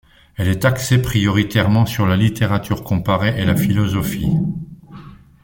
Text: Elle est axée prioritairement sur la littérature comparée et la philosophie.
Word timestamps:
Elle 0.35 0.47
est 0.47 0.65
axée 0.65 0.99
prioritairement 0.99 1.85
sur 1.85 2.07
la 2.07 2.17
littérature 2.17 2.83
comparée 2.83 3.39
et 3.39 3.45
la 3.45 3.55
philosophie. 3.55 4.33